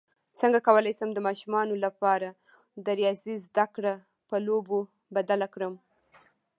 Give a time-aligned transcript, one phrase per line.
[0.39, 2.29] څنګه کولی شم د ماشومانو لپاره
[2.85, 3.93] د ریاضي زدکړه
[4.29, 4.79] په لوبو
[5.15, 5.73] بدله کړم